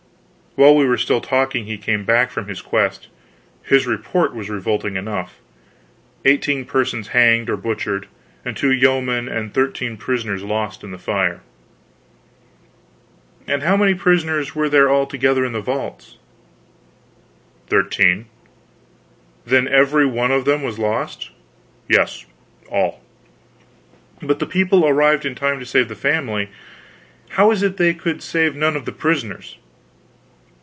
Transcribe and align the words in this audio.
While 0.55 0.75
we 0.75 0.83
were 0.85 0.97
still 0.97 1.21
talking 1.21 1.63
he 1.63 1.77
came 1.77 2.03
back 2.03 2.29
from 2.29 2.49
his 2.49 2.61
quest. 2.61 3.07
His 3.63 3.87
report 3.87 4.35
was 4.35 4.49
revolting 4.49 4.97
enough. 4.97 5.39
Eighteen 6.25 6.65
persons 6.65 7.07
hanged 7.07 7.49
or 7.49 7.55
butchered, 7.55 8.09
and 8.43 8.57
two 8.57 8.69
yeomen 8.69 9.29
and 9.29 9.53
thirteen 9.53 9.95
prisoners 9.95 10.43
lost 10.43 10.83
in 10.83 10.91
the 10.91 10.97
fire. 10.97 11.39
"And 13.47 13.63
how 13.63 13.77
many 13.77 13.93
prisoners 13.93 14.53
were 14.53 14.67
there 14.67 14.89
altogether 14.89 15.45
in 15.45 15.53
the 15.53 15.61
vaults?" 15.61 16.17
"Thirteen." 17.67 18.25
"Then 19.45 19.69
every 19.69 20.05
one 20.05 20.31
of 20.31 20.43
them 20.43 20.63
was 20.63 20.77
lost?" 20.77 21.31
"Yes, 21.87 22.25
all." 22.69 22.99
"But 24.21 24.39
the 24.39 24.45
people 24.45 24.85
arrived 24.85 25.25
in 25.25 25.33
time 25.33 25.59
to 25.61 25.65
save 25.65 25.87
the 25.87 25.95
family; 25.95 26.49
how 27.29 27.51
is 27.51 27.63
it 27.63 27.77
they 27.77 27.93
could 27.93 28.21
save 28.21 28.53
none 28.53 28.75
of 28.75 28.83
the 28.83 28.91
prisoners?" 28.91 29.57